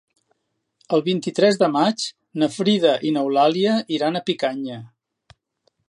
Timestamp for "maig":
1.75-2.05